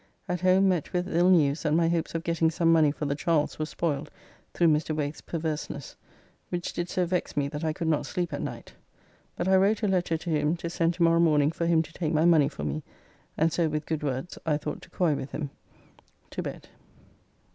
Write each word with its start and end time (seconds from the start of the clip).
At 0.27 0.41
home 0.41 0.67
met 0.67 0.93
with 0.93 1.07
ill 1.15 1.29
news 1.29 1.61
that 1.61 1.73
my 1.75 1.87
hopes 1.87 2.15
of 2.15 2.23
getting 2.23 2.49
some 2.49 2.71
money 2.71 2.89
for 2.89 3.05
the 3.05 3.13
Charles 3.13 3.59
were 3.59 3.67
spoiled 3.67 4.09
through 4.51 4.69
Mr. 4.69 4.95
Waith's 4.95 5.21
perverseness, 5.21 5.95
which 6.49 6.73
did 6.73 6.89
so 6.89 7.05
vex 7.05 7.37
me 7.37 7.47
that 7.49 7.63
I 7.63 7.71
could 7.71 7.87
not 7.87 8.07
sleep 8.07 8.33
at 8.33 8.41
night. 8.41 8.73
But 9.35 9.47
I 9.47 9.57
wrote 9.57 9.83
a 9.83 9.87
letter 9.87 10.17
to 10.17 10.29
him 10.31 10.57
to 10.57 10.71
send 10.71 10.95
to 10.95 11.03
morrow 11.03 11.19
morning 11.19 11.51
for 11.51 11.67
him 11.67 11.83
to 11.83 11.93
take 11.93 12.13
my 12.13 12.25
money 12.25 12.47
for 12.49 12.63
me, 12.63 12.81
and 13.37 13.53
so 13.53 13.69
with 13.69 13.85
good 13.85 14.01
words 14.01 14.39
I 14.43 14.57
thought 14.57 14.81
to 14.81 14.89
coy 14.89 15.13
with 15.13 15.33
him. 15.33 15.51
To 16.31 16.41
bed. 16.41 16.69